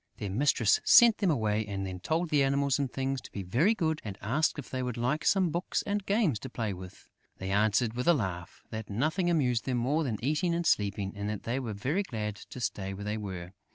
Their 0.17 0.31
mistress 0.31 0.79
sent 0.83 1.19
them 1.19 1.29
away 1.29 1.63
and 1.63 1.85
then 1.85 1.99
told 1.99 2.31
the 2.31 2.41
Animals 2.43 2.79
and 2.79 2.91
Things 2.91 3.21
to 3.21 3.31
be 3.31 3.43
very 3.43 3.75
good 3.75 4.01
and 4.03 4.17
asked 4.19 4.55
them 4.55 4.63
if 4.65 4.71
they 4.71 4.81
would 4.81 4.97
like 4.97 5.23
some 5.23 5.51
books 5.51 5.83
and 5.83 6.03
games 6.07 6.39
to 6.39 6.49
play 6.49 6.73
with; 6.73 7.07
they 7.37 7.51
answered, 7.51 7.93
with 7.93 8.07
a 8.07 8.15
laugh, 8.15 8.63
that 8.71 8.89
nothing 8.89 9.29
amused 9.29 9.65
them 9.65 9.77
more 9.77 10.03
than 10.03 10.17
eating 10.25 10.55
and 10.55 10.65
sleeping 10.65 11.13
and 11.15 11.29
that 11.29 11.43
they 11.43 11.59
were 11.59 11.73
very 11.73 12.01
glad 12.01 12.35
to 12.35 12.59
stay 12.59 12.95
where 12.95 13.05
they 13.05 13.17
were. 13.19 13.53